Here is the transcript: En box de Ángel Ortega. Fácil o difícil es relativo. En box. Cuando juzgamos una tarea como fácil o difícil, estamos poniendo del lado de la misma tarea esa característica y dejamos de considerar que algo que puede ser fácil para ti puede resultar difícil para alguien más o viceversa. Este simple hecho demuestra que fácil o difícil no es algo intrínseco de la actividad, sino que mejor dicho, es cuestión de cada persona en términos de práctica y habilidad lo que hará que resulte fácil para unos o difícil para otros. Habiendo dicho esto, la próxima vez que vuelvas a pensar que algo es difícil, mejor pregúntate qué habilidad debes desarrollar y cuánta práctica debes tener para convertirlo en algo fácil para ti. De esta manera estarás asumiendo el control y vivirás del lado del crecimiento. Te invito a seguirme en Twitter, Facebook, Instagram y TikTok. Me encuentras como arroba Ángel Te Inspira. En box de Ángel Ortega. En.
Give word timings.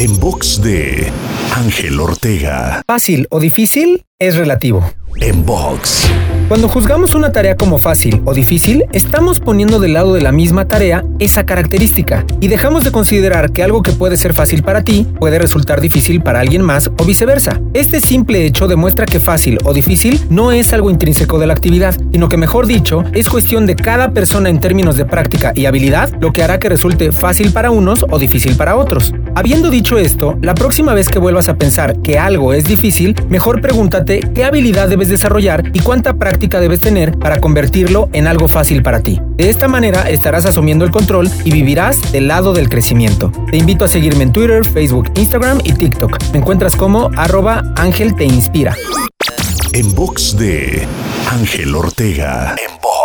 En 0.00 0.20
box 0.20 0.62
de 0.62 1.10
Ángel 1.56 1.98
Ortega. 1.98 2.82
Fácil 2.86 3.26
o 3.30 3.40
difícil 3.40 4.04
es 4.20 4.36
relativo. 4.36 4.88
En 5.20 5.44
box. 5.44 6.08
Cuando 6.46 6.68
juzgamos 6.68 7.14
una 7.14 7.32
tarea 7.32 7.56
como 7.56 7.78
fácil 7.78 8.22
o 8.24 8.32
difícil, 8.32 8.84
estamos 8.92 9.40
poniendo 9.40 9.80
del 9.80 9.94
lado 9.94 10.14
de 10.14 10.20
la 10.20 10.30
misma 10.30 10.68
tarea 10.68 11.04
esa 11.18 11.44
característica 11.44 12.24
y 12.40 12.46
dejamos 12.46 12.84
de 12.84 12.92
considerar 12.92 13.50
que 13.50 13.64
algo 13.64 13.82
que 13.82 13.90
puede 13.90 14.16
ser 14.16 14.34
fácil 14.34 14.62
para 14.62 14.84
ti 14.84 15.04
puede 15.18 15.40
resultar 15.40 15.80
difícil 15.80 16.22
para 16.22 16.38
alguien 16.38 16.62
más 16.62 16.90
o 16.96 17.04
viceversa. 17.04 17.60
Este 17.74 18.00
simple 18.00 18.46
hecho 18.46 18.68
demuestra 18.68 19.04
que 19.04 19.18
fácil 19.18 19.58
o 19.64 19.72
difícil 19.72 20.20
no 20.30 20.52
es 20.52 20.72
algo 20.72 20.90
intrínseco 20.90 21.40
de 21.40 21.48
la 21.48 21.54
actividad, 21.54 22.00
sino 22.12 22.28
que 22.28 22.36
mejor 22.36 22.68
dicho, 22.68 23.02
es 23.12 23.28
cuestión 23.28 23.66
de 23.66 23.74
cada 23.74 24.12
persona 24.12 24.48
en 24.48 24.60
términos 24.60 24.96
de 24.96 25.06
práctica 25.06 25.52
y 25.56 25.66
habilidad 25.66 26.10
lo 26.20 26.32
que 26.32 26.44
hará 26.44 26.60
que 26.60 26.68
resulte 26.68 27.10
fácil 27.10 27.52
para 27.52 27.72
unos 27.72 28.06
o 28.08 28.18
difícil 28.18 28.56
para 28.56 28.76
otros. 28.76 29.12
Habiendo 29.38 29.70
dicho 29.70 29.98
esto, 29.98 30.36
la 30.42 30.52
próxima 30.52 30.94
vez 30.94 31.08
que 31.08 31.20
vuelvas 31.20 31.48
a 31.48 31.54
pensar 31.54 32.02
que 32.02 32.18
algo 32.18 32.52
es 32.52 32.64
difícil, 32.64 33.14
mejor 33.28 33.60
pregúntate 33.60 34.18
qué 34.34 34.44
habilidad 34.44 34.88
debes 34.88 35.08
desarrollar 35.08 35.70
y 35.72 35.78
cuánta 35.78 36.14
práctica 36.14 36.58
debes 36.58 36.80
tener 36.80 37.16
para 37.20 37.38
convertirlo 37.38 38.08
en 38.12 38.26
algo 38.26 38.48
fácil 38.48 38.82
para 38.82 38.98
ti. 39.00 39.20
De 39.36 39.48
esta 39.48 39.68
manera 39.68 40.10
estarás 40.10 40.44
asumiendo 40.44 40.84
el 40.84 40.90
control 40.90 41.30
y 41.44 41.52
vivirás 41.52 42.10
del 42.10 42.26
lado 42.26 42.52
del 42.52 42.68
crecimiento. 42.68 43.30
Te 43.48 43.58
invito 43.58 43.84
a 43.84 43.88
seguirme 43.88 44.24
en 44.24 44.32
Twitter, 44.32 44.64
Facebook, 44.64 45.08
Instagram 45.14 45.60
y 45.62 45.72
TikTok. 45.72 46.18
Me 46.32 46.40
encuentras 46.40 46.74
como 46.74 47.08
arroba 47.16 47.62
Ángel 47.76 48.16
Te 48.16 48.24
Inspira. 48.24 48.76
En 49.72 49.94
box 49.94 50.36
de 50.36 50.84
Ángel 51.30 51.76
Ortega. 51.76 52.56
En. 52.58 52.97